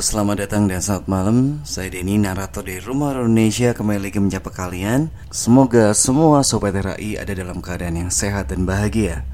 Selamat 0.00 0.48
datang 0.48 0.64
dan 0.64 0.80
selamat 0.80 1.12
malam. 1.12 1.60
Saya 1.60 1.92
Denny, 1.92 2.16
narator 2.16 2.64
dari 2.64 2.80
Rumah 2.80 3.20
Indonesia 3.20 3.76
kembali 3.76 4.08
lagi 4.08 4.16
menyapa 4.16 4.48
kalian. 4.48 5.12
Semoga 5.28 5.92
semua 5.92 6.40
sobat 6.40 6.72
RAI 6.72 7.20
ada 7.20 7.36
dalam 7.36 7.60
keadaan 7.60 8.00
yang 8.00 8.08
sehat 8.08 8.48
dan 8.48 8.64
bahagia. 8.64 9.28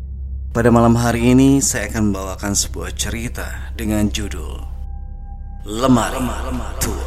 Pada 0.50 0.74
malam 0.74 0.98
hari 0.98 1.38
ini 1.38 1.62
saya 1.62 1.86
akan 1.86 2.10
membawakan 2.10 2.58
sebuah 2.58 2.90
cerita 2.98 3.46
dengan 3.78 4.10
judul 4.10 4.58
Lemari 5.70 6.18
Tua. 6.82 7.06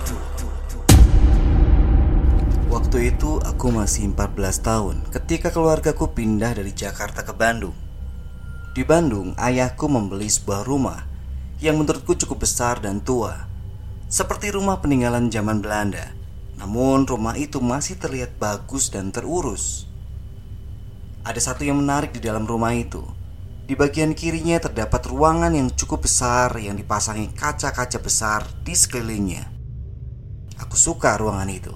Waktu 2.72 3.12
itu 3.12 3.44
aku 3.44 3.76
masih 3.76 4.16
14 4.16 4.40
tahun 4.64 4.96
ketika 5.12 5.52
keluargaku 5.52 6.16
pindah 6.16 6.56
dari 6.56 6.72
Jakarta 6.72 7.28
ke 7.28 7.36
Bandung. 7.36 7.76
Di 8.72 8.88
Bandung, 8.88 9.36
ayahku 9.36 9.92
membeli 9.92 10.32
sebuah 10.32 10.64
rumah 10.64 11.10
yang 11.60 11.76
menurutku 11.76 12.16
cukup 12.16 12.48
besar 12.48 12.80
dan 12.80 13.04
tua, 13.04 13.49
seperti 14.10 14.50
rumah 14.50 14.82
peninggalan 14.82 15.30
zaman 15.30 15.62
Belanda. 15.62 16.18
Namun, 16.58 17.06
rumah 17.06 17.38
itu 17.38 17.62
masih 17.62 17.96
terlihat 18.02 18.36
bagus 18.42 18.90
dan 18.90 19.14
terurus. 19.14 19.88
Ada 21.24 21.54
satu 21.54 21.64
yang 21.64 21.80
menarik 21.80 22.12
di 22.12 22.20
dalam 22.20 22.44
rumah 22.44 22.74
itu. 22.74 23.06
Di 23.70 23.78
bagian 23.78 24.18
kirinya 24.18 24.58
terdapat 24.58 25.06
ruangan 25.06 25.54
yang 25.54 25.70
cukup 25.70 26.10
besar 26.10 26.58
yang 26.58 26.74
dipasangi 26.74 27.30
kaca-kaca 27.38 28.02
besar 28.02 28.42
di 28.66 28.74
sekelilingnya. 28.74 29.46
Aku 30.58 30.74
suka 30.74 31.14
ruangan 31.22 31.48
itu, 31.54 31.72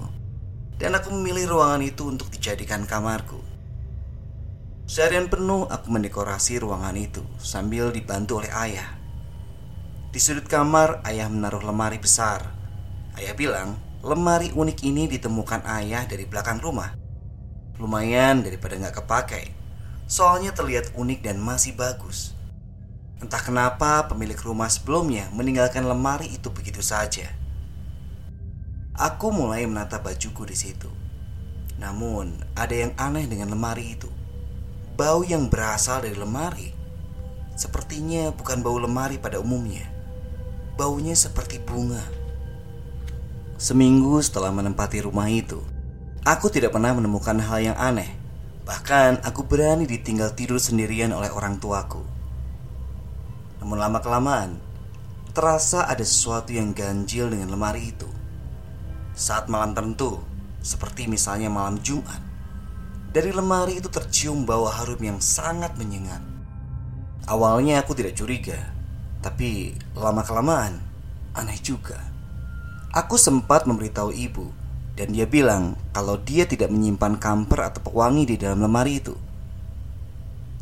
dan 0.76 0.98
aku 0.98 1.14
memilih 1.14 1.54
ruangan 1.54 1.86
itu 1.86 2.10
untuk 2.10 2.34
dijadikan 2.34 2.82
kamarku. 2.82 3.38
Seharian 4.90 5.30
penuh 5.30 5.70
aku 5.70 5.86
mendekorasi 5.88 6.60
ruangan 6.60 6.98
itu 6.98 7.22
sambil 7.38 7.94
dibantu 7.94 8.42
oleh 8.42 8.52
ayah. 8.52 9.03
Di 10.14 10.22
sudut 10.22 10.46
kamar, 10.46 11.02
ayah 11.10 11.26
menaruh 11.26 11.66
lemari 11.66 11.98
besar. 11.98 12.54
Ayah 13.18 13.34
bilang, 13.34 13.74
lemari 13.98 14.54
unik 14.54 14.86
ini 14.86 15.10
ditemukan 15.10 15.66
ayah 15.66 16.06
dari 16.06 16.22
belakang 16.22 16.62
rumah. 16.62 16.94
Lumayan 17.82 18.46
daripada 18.46 18.78
nggak 18.78 19.02
kepakai. 19.02 19.50
Soalnya 20.06 20.54
terlihat 20.54 20.94
unik 20.94 21.18
dan 21.18 21.42
masih 21.42 21.74
bagus. 21.74 22.30
Entah 23.18 23.42
kenapa 23.42 24.06
pemilik 24.06 24.38
rumah 24.38 24.70
sebelumnya 24.70 25.26
meninggalkan 25.34 25.82
lemari 25.82 26.30
itu 26.30 26.46
begitu 26.54 26.78
saja. 26.78 27.26
Aku 28.94 29.34
mulai 29.34 29.66
menata 29.66 29.98
bajuku 29.98 30.46
di 30.46 30.54
situ. 30.54 30.94
Namun, 31.82 32.38
ada 32.54 32.70
yang 32.86 32.94
aneh 33.02 33.26
dengan 33.26 33.50
lemari 33.50 33.98
itu. 33.98 34.06
Bau 34.94 35.26
yang 35.26 35.50
berasal 35.50 36.06
dari 36.06 36.14
lemari 36.14 36.70
sepertinya 37.58 38.30
bukan 38.34 38.62
bau 38.66 38.78
lemari 38.82 39.18
pada 39.18 39.38
umumnya 39.38 39.93
baunya 40.74 41.14
seperti 41.14 41.62
bunga. 41.62 42.02
Seminggu 43.54 44.18
setelah 44.18 44.50
menempati 44.50 45.06
rumah 45.06 45.30
itu, 45.30 45.62
aku 46.26 46.50
tidak 46.50 46.74
pernah 46.74 46.90
menemukan 46.90 47.38
hal 47.38 47.62
yang 47.62 47.78
aneh. 47.78 48.10
Bahkan 48.66 49.22
aku 49.22 49.46
berani 49.46 49.86
ditinggal 49.86 50.34
tidur 50.34 50.58
sendirian 50.58 51.14
oleh 51.14 51.30
orang 51.30 51.62
tuaku. 51.62 52.02
Namun 53.62 53.78
lama-kelamaan, 53.78 54.58
terasa 55.30 55.86
ada 55.86 56.02
sesuatu 56.02 56.50
yang 56.50 56.74
ganjil 56.74 57.30
dengan 57.30 57.54
lemari 57.54 57.94
itu. 57.94 58.10
Saat 59.14 59.46
malam 59.46 59.78
tertentu, 59.78 60.18
seperti 60.58 61.06
misalnya 61.06 61.46
malam 61.46 61.78
Jumat, 61.78 62.18
dari 63.14 63.30
lemari 63.30 63.78
itu 63.78 63.86
tercium 63.86 64.42
bau 64.42 64.66
harum 64.66 64.98
yang 64.98 65.22
sangat 65.22 65.78
menyengat. 65.78 66.18
Awalnya 67.30 67.78
aku 67.78 67.94
tidak 67.94 68.18
curiga, 68.18 68.73
tapi 69.24 69.72
lama-kelamaan 69.96 70.84
aneh 71.32 71.56
juga. 71.64 71.96
Aku 72.92 73.16
sempat 73.16 73.64
memberitahu 73.64 74.12
ibu 74.12 74.52
dan 75.00 75.16
dia 75.16 75.24
bilang 75.24 75.80
kalau 75.96 76.20
dia 76.20 76.44
tidak 76.44 76.68
menyimpan 76.68 77.16
kamper 77.16 77.72
atau 77.72 77.80
pewangi 77.80 78.28
di 78.28 78.36
dalam 78.36 78.60
lemari 78.60 79.00
itu. 79.00 79.16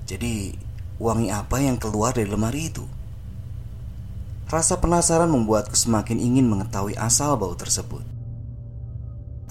Jadi, 0.07 0.55
wangi 1.03 1.35
apa 1.35 1.59
yang 1.59 1.75
keluar 1.75 2.15
dari 2.15 2.31
lemari 2.31 2.71
itu? 2.71 2.87
Rasa 4.47 4.79
penasaran 4.79 5.29
membuatku 5.33 5.75
semakin 5.75 6.23
ingin 6.23 6.47
mengetahui 6.47 6.95
asal 6.95 7.35
bau 7.35 7.57
tersebut. 7.59 8.05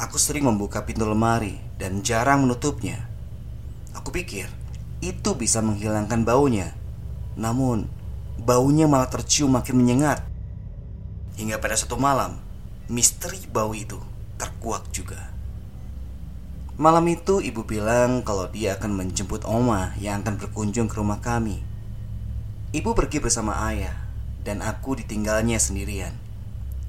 Aku 0.02 0.18
sering 0.18 0.48
membuka 0.50 0.82
pintu 0.82 1.06
lemari 1.06 1.62
dan 1.78 2.02
jarang 2.02 2.46
menutupnya. 2.46 3.06
Aku 3.94 4.10
pikir 4.10 4.50
itu 5.02 5.30
bisa 5.38 5.62
menghilangkan 5.62 6.26
baunya. 6.26 6.74
Namun, 7.38 7.90
baunya 8.42 8.90
malah 8.90 9.08
tercium 9.08 9.54
makin 9.54 9.78
menyengat. 9.78 10.26
Hingga 11.38 11.62
pada 11.62 11.78
satu 11.78 11.96
malam, 11.96 12.42
misteri 12.90 13.38
bau 13.46 13.78
itu 13.78 14.02
terkuak 14.42 14.90
juga. 14.90 15.30
Malam 16.82 17.06
itu 17.14 17.38
ibu 17.46 17.62
bilang 17.62 18.26
kalau 18.26 18.50
dia 18.50 18.74
akan 18.82 18.98
menjemput 18.98 19.46
Oma 19.46 19.94
yang 20.02 20.26
akan 20.26 20.42
berkunjung 20.42 20.90
ke 20.90 20.98
rumah 20.98 21.22
kami. 21.22 21.62
Ibu 22.74 22.98
pergi 22.98 23.22
bersama 23.22 23.70
ayah 23.70 23.94
dan 24.42 24.66
aku 24.66 24.98
ditinggalnya 24.98 25.62
sendirian. 25.62 26.18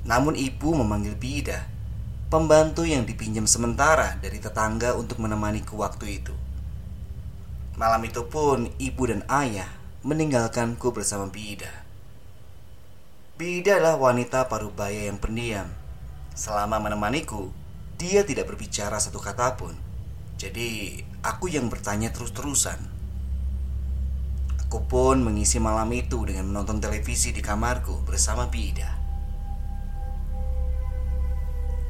Namun 0.09 0.33
ibu 0.33 0.73
memanggil 0.73 1.13
Bida, 1.13 1.69
pembantu 2.33 2.89
yang 2.89 3.05
dipinjam 3.05 3.45
sementara 3.45 4.17
dari 4.25 4.41
tetangga 4.41 4.97
untuk 4.97 5.21
menemaniku 5.21 5.77
waktu 5.77 6.25
itu. 6.25 6.33
Malam 7.77 8.01
itu 8.09 8.25
pun 8.25 8.73
ibu 8.81 9.03
dan 9.05 9.21
ayah 9.29 9.82
meninggalkanku 10.03 10.91
bersama 10.91 11.31
Bida. 11.31 11.71
Bida 13.39 13.79
adalah 13.79 14.03
wanita 14.03 14.51
parubaya 14.51 15.07
yang 15.07 15.23
pendiam. 15.23 15.71
Selama 16.35 16.83
menemaniku, 16.83 17.55
dia 18.03 18.27
tidak 18.27 18.51
berbicara 18.51 18.99
satu 18.99 19.23
kata 19.23 19.55
pun. 19.55 19.79
Jadi, 20.43 20.99
aku 21.23 21.47
yang 21.55 21.71
bertanya 21.71 22.11
terus-terusan. 22.11 22.83
Aku 24.67 24.83
pun 24.91 25.23
mengisi 25.23 25.63
malam 25.63 25.87
itu 25.95 26.27
dengan 26.27 26.51
menonton 26.51 26.83
televisi 26.83 27.31
di 27.31 27.39
kamarku 27.39 28.03
bersama 28.03 28.51
Bida. 28.51 28.99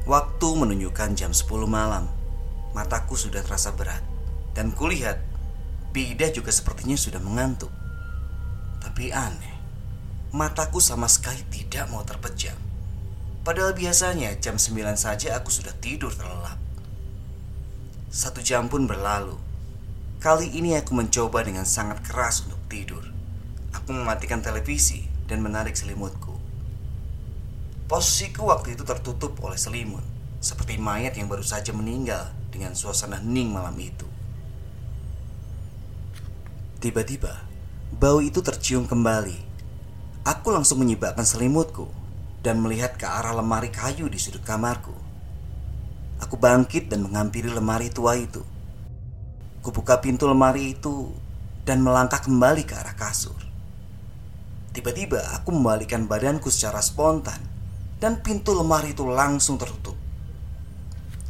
Waktu 0.05 0.49
menunjukkan 0.53 1.17
jam 1.17 1.33
10 1.33 1.49
malam. 1.65 2.05
Mataku 2.77 3.17
sudah 3.17 3.41
terasa 3.41 3.73
berat 3.73 4.05
dan 4.53 4.69
kulihat 4.69 5.17
Bida 5.89 6.29
juga 6.29 6.53
sepertinya 6.53 6.97
sudah 6.97 7.21
mengantuk. 7.21 7.73
Tapi 8.83 9.15
aneh, 9.15 9.55
mataku 10.35 10.83
sama 10.83 11.07
sekali 11.07 11.39
tidak 11.47 11.87
mau 11.87 12.03
terpejam. 12.03 12.59
Padahal 13.43 13.75
biasanya 13.75 14.35
jam 14.39 14.55
9 14.59 14.95
saja 14.95 15.35
aku 15.35 15.51
sudah 15.51 15.71
tidur 15.79 16.11
terlelap. 16.11 16.59
Satu 18.11 18.43
jam 18.43 18.67
pun 18.67 18.85
berlalu. 18.85 19.35
Kali 20.23 20.47
ini 20.55 20.79
aku 20.79 20.95
mencoba 20.95 21.43
dengan 21.43 21.67
sangat 21.67 22.03
keras 22.05 22.47
untuk 22.47 22.59
tidur. 22.71 23.03
Aku 23.75 23.91
mematikan 23.91 24.39
televisi 24.39 25.03
dan 25.27 25.43
menarik 25.43 25.75
selimutku. 25.75 26.39
Posisiku 27.91 28.47
waktu 28.47 28.79
itu 28.79 28.87
tertutup 28.87 29.35
oleh 29.43 29.59
selimut, 29.59 30.03
seperti 30.39 30.79
mayat 30.79 31.19
yang 31.19 31.27
baru 31.27 31.43
saja 31.43 31.75
meninggal 31.75 32.31
dengan 32.47 32.71
suasana 32.77 33.19
hening 33.19 33.51
malam 33.51 33.75
itu. 33.75 34.07
Tiba-tiba, 36.79 37.43
bau 37.93 38.25
itu 38.25 38.41
tercium 38.41 38.89
kembali. 38.89 39.37
Aku 40.25 40.49
langsung 40.49 40.81
menyibakkan 40.81 41.21
selimutku 41.21 41.85
dan 42.41 42.57
melihat 42.57 42.97
ke 42.97 43.05
arah 43.05 43.37
lemari 43.37 43.69
kayu 43.69 44.09
di 44.09 44.17
sudut 44.17 44.41
kamarku. 44.41 44.95
Aku 46.17 46.39
bangkit 46.39 46.89
dan 46.89 47.05
menghampiri 47.05 47.53
lemari 47.53 47.93
tua 47.93 48.17
itu. 48.17 48.41
Kubuka 49.61 50.01
pintu 50.01 50.25
lemari 50.25 50.73
itu 50.73 51.13
dan 51.63 51.85
melangkah 51.85 52.19
kembali 52.19 52.65
ke 52.65 52.73
arah 52.73 52.97
kasur. 52.97 53.37
Tiba-tiba 54.73 55.21
aku 55.37 55.53
membalikkan 55.53 56.09
badanku 56.09 56.49
secara 56.49 56.81
spontan 56.81 57.39
dan 58.01 58.19
pintu 58.25 58.57
lemari 58.57 58.97
itu 58.97 59.05
langsung 59.05 59.61
tertutup. 59.61 59.95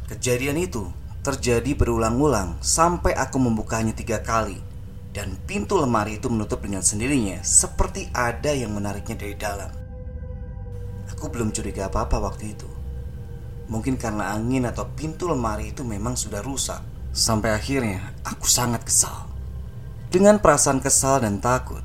Kejadian 0.08 0.56
itu 0.56 0.88
terjadi 1.20 1.76
berulang-ulang 1.76 2.56
sampai 2.64 3.12
aku 3.12 3.36
membukanya 3.36 3.92
tiga 3.92 4.24
kali 4.24 4.73
dan 5.14 5.38
pintu 5.46 5.78
lemari 5.78 6.18
itu 6.18 6.26
menutup 6.26 6.58
dengan 6.58 6.82
sendirinya 6.82 7.38
seperti 7.46 8.10
ada 8.10 8.50
yang 8.50 8.74
menariknya 8.74 9.14
dari 9.14 9.38
dalam. 9.38 9.70
Aku 11.14 11.30
belum 11.30 11.54
curiga 11.54 11.86
apa-apa 11.86 12.18
waktu 12.18 12.58
itu. 12.58 12.66
Mungkin 13.70 13.94
karena 13.94 14.34
angin 14.34 14.66
atau 14.66 14.90
pintu 14.90 15.30
lemari 15.30 15.70
itu 15.70 15.86
memang 15.86 16.18
sudah 16.18 16.42
rusak. 16.42 16.82
Sampai 17.14 17.54
akhirnya 17.54 18.10
aku 18.26 18.50
sangat 18.50 18.82
kesal. 18.82 19.30
Dengan 20.10 20.42
perasaan 20.42 20.82
kesal 20.82 21.22
dan 21.22 21.38
takut, 21.38 21.80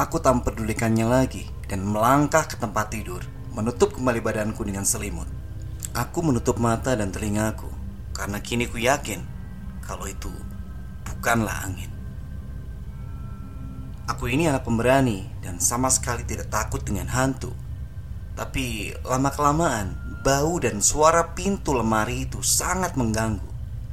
aku 0.00 0.16
tak 0.16 0.40
mempedulikannya 0.40 1.04
lagi 1.04 1.44
dan 1.68 1.84
melangkah 1.84 2.48
ke 2.48 2.56
tempat 2.56 2.88
tidur, 2.88 3.20
menutup 3.52 3.92
kembali 3.92 4.24
badanku 4.24 4.64
dengan 4.64 4.88
selimut. 4.88 5.28
Aku 5.92 6.24
menutup 6.24 6.56
mata 6.56 6.96
dan 6.96 7.12
telingaku 7.12 7.68
karena 8.16 8.40
kini 8.40 8.64
ku 8.64 8.80
yakin 8.80 9.20
kalau 9.84 10.08
itu 10.08 10.32
bukanlah 11.04 11.68
angin. 11.68 11.99
Aku 14.10 14.26
ini 14.26 14.50
anak 14.50 14.66
pemberani 14.66 15.22
dan 15.38 15.62
sama 15.62 15.86
sekali 15.86 16.26
tidak 16.26 16.50
takut 16.50 16.82
dengan 16.82 17.06
hantu. 17.06 17.54
Tapi 18.34 18.90
lama-kelamaan 19.06 20.18
bau 20.26 20.58
dan 20.58 20.82
suara 20.82 21.30
pintu 21.30 21.78
lemari 21.78 22.26
itu 22.26 22.42
sangat 22.42 22.98
mengganggu. 22.98 23.46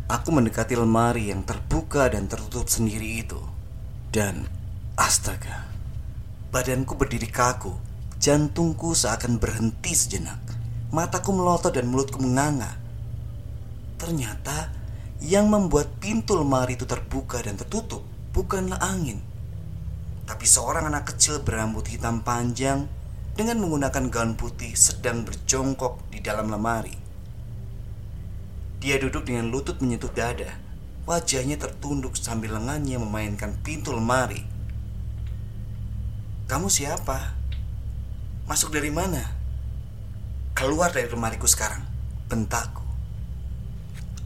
Aku 0.09 0.33
mendekati 0.33 0.73
lemari 0.73 1.29
yang 1.29 1.45
terbuka 1.45 2.09
dan 2.09 2.25
tertutup 2.25 2.65
sendiri 2.65 3.21
itu. 3.21 3.37
Dan 4.09 4.49
astaga, 4.97 5.69
badanku 6.49 6.97
berdiri 6.97 7.29
kaku, 7.29 7.77
jantungku 8.17 8.97
seakan 8.97 9.37
berhenti 9.37 9.93
sejenak. 9.93 10.41
Mataku 10.89 11.29
melotot 11.29 11.77
dan 11.77 11.93
mulutku 11.93 12.17
menganga. 12.17 12.73
Ternyata 14.01 14.73
yang 15.21 15.45
membuat 15.45 16.01
pintu 16.01 16.33
lemari 16.41 16.73
itu 16.73 16.89
terbuka 16.89 17.37
dan 17.45 17.53
tertutup 17.53 18.01
bukanlah 18.31 18.79
angin, 18.81 19.26
tapi 20.27 20.43
seorang 20.43 20.91
anak 20.91 21.15
kecil 21.15 21.39
berambut 21.39 21.87
hitam 21.87 22.19
panjang 22.19 22.91
dengan 23.31 23.63
menggunakan 23.63 24.11
gaun 24.11 24.35
putih 24.35 24.75
sedang 24.75 25.23
berjongkok 25.23 26.11
di 26.11 26.19
dalam 26.19 26.51
lemari. 26.51 26.91
Dia 28.83 28.99
duduk 28.99 29.23
dengan 29.23 29.47
lutut 29.47 29.79
menyentuh 29.79 30.11
dada. 30.11 30.51
Wajahnya 31.07 31.55
tertunduk 31.55 32.19
sambil 32.19 32.59
lengannya 32.59 32.99
memainkan 32.99 33.55
pintu 33.63 33.95
lemari. 33.95 34.43
Kamu 36.51 36.67
siapa? 36.67 37.31
Masuk 38.51 38.75
dari 38.75 38.91
mana? 38.91 39.23
Keluar 40.51 40.91
dari 40.91 41.07
lemariku 41.07 41.47
sekarang, 41.47 41.87
bentakku. 42.27 42.83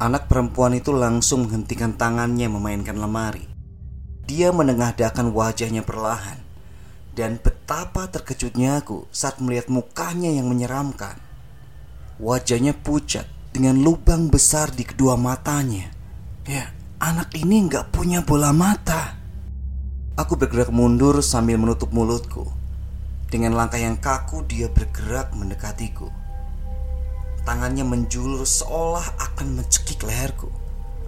Anak 0.02 0.26
perempuan 0.26 0.74
itu 0.74 0.90
langsung 0.90 1.46
menghentikan 1.46 1.94
tangannya 1.94 2.50
memainkan 2.50 2.98
lemari. 2.98 3.51
Dia 4.32 4.56
menengadahkan 4.56 5.36
wajahnya 5.36 5.84
perlahan 5.84 6.40
dan 7.12 7.36
betapa 7.36 8.08
terkejutnya 8.08 8.80
aku 8.80 9.04
saat 9.12 9.44
melihat 9.44 9.68
mukanya 9.68 10.32
yang 10.32 10.48
menyeramkan. 10.48 11.20
Wajahnya 12.16 12.72
pucat 12.72 13.28
dengan 13.52 13.84
lubang 13.84 14.32
besar 14.32 14.72
di 14.72 14.88
kedua 14.88 15.20
matanya. 15.20 15.92
Ya, 16.48 16.72
anak 17.04 17.36
ini 17.36 17.68
nggak 17.68 17.92
punya 17.92 18.24
bola 18.24 18.56
mata. 18.56 19.20
Aku 20.16 20.40
bergerak 20.40 20.72
mundur 20.72 21.20
sambil 21.20 21.60
menutup 21.60 21.92
mulutku. 21.92 22.48
Dengan 23.28 23.60
langkah 23.60 23.84
yang 23.84 24.00
kaku 24.00 24.48
dia 24.48 24.72
bergerak 24.72 25.36
mendekatiku. 25.36 26.08
Tangannya 27.44 27.84
menjulur 27.84 28.48
seolah 28.48 29.12
akan 29.28 29.60
mencekik 29.60 30.08
leherku. 30.08 30.61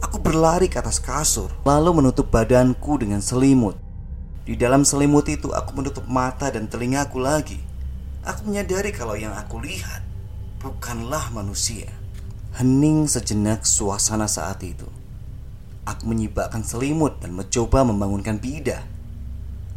Aku 0.04 0.20
berlari 0.20 0.68
ke 0.68 0.84
atas 0.84 1.00
kasur, 1.00 1.48
lalu 1.64 2.04
menutup 2.04 2.28
badanku 2.28 3.00
dengan 3.00 3.24
selimut. 3.24 3.80
Di 4.44 4.60
dalam 4.60 4.84
selimut 4.84 5.24
itu 5.32 5.56
aku 5.56 5.80
menutup 5.80 6.04
mata 6.12 6.52
dan 6.52 6.68
telingaku 6.68 7.24
lagi. 7.24 7.64
Aku 8.28 8.52
menyadari 8.52 8.92
kalau 8.92 9.16
yang 9.16 9.32
aku 9.32 9.64
lihat 9.64 10.04
bukanlah 10.60 11.32
manusia. 11.32 11.88
Hening 12.60 13.08
sejenak 13.08 13.64
suasana 13.64 14.28
saat 14.28 14.60
itu. 14.68 14.86
Aku 15.88 16.08
menyibakkan 16.08 16.68
selimut 16.68 17.24
dan 17.24 17.36
mencoba 17.36 17.88
membangunkan 17.88 18.40
Bida. 18.44 18.84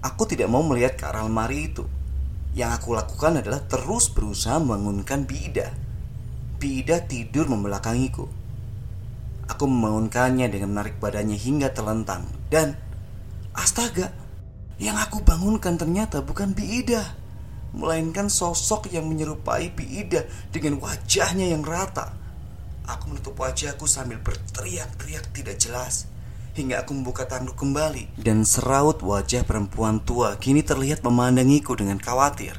Aku 0.03 0.27
tidak 0.27 0.51
mau 0.51 0.67
melihat 0.67 0.99
ke 0.99 1.07
arah 1.07 1.23
lemari 1.23 1.71
itu. 1.71 1.87
Yang 2.55 2.83
aku 2.83 2.99
lakukan 2.99 3.43
adalah 3.43 3.63
terus 3.63 4.11
berusaha 4.11 4.59
membangunkan 4.59 5.23
Bida. 5.23 5.71
Bida 6.59 7.03
tidur 7.07 7.47
membelakangiku. 7.47 8.46
Aku 9.47 9.71
membangunkannya 9.71 10.51
dengan 10.51 10.75
menarik 10.75 10.99
badannya 10.99 11.39
hingga 11.39 11.71
terlentang. 11.71 12.27
Dan 12.51 12.75
astaga, 13.55 14.11
yang 14.83 14.99
aku 14.99 15.23
bangunkan 15.23 15.79
ternyata 15.79 16.21
bukan 16.21 16.51
Biida. 16.51 17.15
Melainkan 17.77 18.27
sosok 18.27 18.91
yang 18.91 19.07
menyerupai 19.07 19.71
Biida 19.71 20.27
dengan 20.51 20.83
wajahnya 20.83 21.47
yang 21.53 21.63
rata. 21.63 22.11
Aku 22.87 23.11
menutup 23.11 23.39
wajahku 23.39 23.87
sambil 23.87 24.19
berteriak-teriak 24.23 25.31
tidak 25.31 25.57
jelas. 25.63 26.11
Hingga 26.57 26.83
aku 26.83 26.97
membuka 26.97 27.29
tanduk 27.29 27.55
kembali. 27.55 28.17
Dan 28.19 28.43
seraut 28.49 29.05
wajah 29.05 29.45
perempuan 29.45 30.01
tua 30.03 30.41
kini 30.41 30.65
terlihat 30.65 31.05
memandangiku 31.05 31.77
dengan 31.77 32.01
khawatir. 32.01 32.59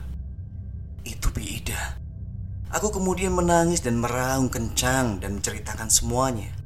Itu 1.04 1.34
Biida. 1.36 2.00
Aku 2.72 2.92
kemudian 2.94 3.34
menangis 3.34 3.80
dan 3.82 3.98
meraung 3.98 4.52
kencang 4.52 5.24
dan 5.24 5.40
menceritakan 5.40 5.88
semuanya 5.88 6.57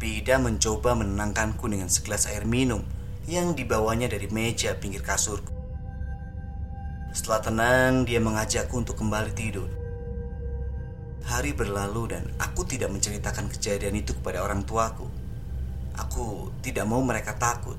Biida 0.00 0.40
mencoba 0.40 0.96
menenangkanku 0.96 1.68
dengan 1.68 1.92
segelas 1.92 2.24
air 2.24 2.48
minum 2.48 2.80
yang 3.28 3.52
dibawanya 3.52 4.08
dari 4.08 4.32
meja 4.32 4.72
pinggir 4.72 5.04
kasurku. 5.04 5.52
Setelah 7.12 7.40
tenang, 7.44 7.92
dia 8.08 8.16
mengajakku 8.16 8.80
untuk 8.80 8.96
kembali 8.96 9.36
tidur. 9.36 9.68
Hari 11.28 11.52
berlalu 11.52 12.16
dan 12.16 12.24
aku 12.40 12.64
tidak 12.64 12.88
menceritakan 12.96 13.52
kejadian 13.52 14.00
itu 14.00 14.16
kepada 14.16 14.40
orang 14.40 14.64
tuaku. 14.64 15.04
Aku 16.00 16.48
tidak 16.64 16.88
mau 16.88 17.04
mereka 17.04 17.36
takut. 17.36 17.76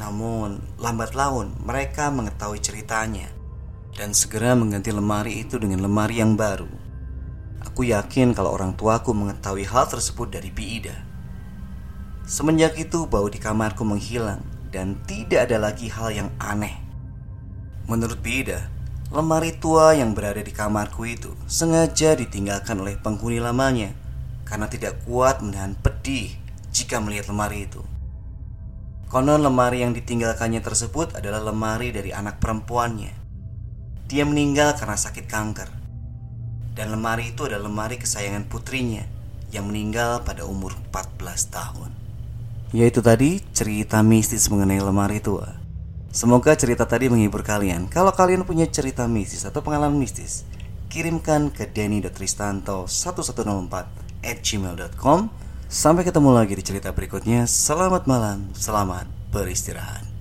Namun, 0.00 0.64
lambat 0.80 1.12
laun 1.12 1.52
mereka 1.60 2.08
mengetahui 2.08 2.64
ceritanya 2.64 3.28
dan 3.92 4.16
segera 4.16 4.56
mengganti 4.56 4.88
lemari 4.88 5.44
itu 5.44 5.60
dengan 5.60 5.84
lemari 5.84 6.24
yang 6.24 6.40
baru. 6.40 6.72
Aku 7.68 7.84
yakin 7.84 8.32
kalau 8.32 8.56
orang 8.56 8.72
tuaku 8.74 9.12
mengetahui 9.12 9.68
hal 9.68 9.84
tersebut 9.86 10.32
dari 10.32 10.48
Biida. 10.48 11.11
Semenjak 12.32 12.80
itu 12.80 13.04
bau 13.04 13.28
di 13.28 13.36
kamarku 13.36 13.84
menghilang 13.84 14.40
dan 14.72 14.96
tidak 15.04 15.52
ada 15.52 15.68
lagi 15.68 15.92
hal 15.92 16.08
yang 16.16 16.32
aneh. 16.40 16.80
Menurut 17.84 18.24
Bida, 18.24 18.72
lemari 19.12 19.52
tua 19.60 19.92
yang 19.92 20.16
berada 20.16 20.40
di 20.40 20.48
kamarku 20.48 21.04
itu 21.04 21.36
sengaja 21.44 22.16
ditinggalkan 22.16 22.80
oleh 22.80 22.96
penghuni 22.96 23.36
lamanya 23.36 23.92
karena 24.48 24.64
tidak 24.64 25.04
kuat 25.04 25.44
menahan 25.44 25.76
pedih 25.76 26.32
jika 26.72 27.04
melihat 27.04 27.28
lemari 27.28 27.68
itu. 27.68 27.84
Konon 29.12 29.44
lemari 29.44 29.84
yang 29.84 29.92
ditinggalkannya 29.92 30.64
tersebut 30.64 31.12
adalah 31.12 31.44
lemari 31.44 31.92
dari 31.92 32.16
anak 32.16 32.40
perempuannya. 32.40 33.12
Dia 34.08 34.24
meninggal 34.24 34.80
karena 34.80 34.96
sakit 34.96 35.28
kanker. 35.28 35.68
Dan 36.72 36.96
lemari 36.96 37.36
itu 37.36 37.44
adalah 37.44 37.68
lemari 37.68 38.00
kesayangan 38.00 38.48
putrinya 38.48 39.04
yang 39.52 39.68
meninggal 39.68 40.24
pada 40.24 40.48
umur 40.48 40.72
14 40.88 41.52
tahun. 41.52 42.01
Yaitu 42.72 43.04
tadi 43.04 43.44
cerita 43.52 44.00
mistis 44.00 44.48
mengenai 44.48 44.80
lemari 44.80 45.20
tua. 45.20 45.60
Semoga 46.12 46.52
cerita 46.56 46.88
tadi 46.88 47.08
menghibur 47.08 47.42
kalian. 47.44 47.88
Kalau 47.88 48.12
kalian 48.12 48.44
punya 48.44 48.66
cerita 48.68 49.08
mistis 49.08 49.46
atau 49.48 49.62
pengalaman 49.64 49.96
mistis, 49.96 50.44
kirimkan 50.92 51.48
ke 51.52 51.66
denny.tristanto1104 51.68 53.74
at 54.24 54.40
gmail.com 54.40 55.42
Sampai 55.72 56.04
ketemu 56.04 56.36
lagi 56.36 56.52
di 56.52 56.60
cerita 56.60 56.92
berikutnya. 56.92 57.48
Selamat 57.48 58.04
malam, 58.04 58.52
selamat 58.52 59.08
beristirahat. 59.32 60.11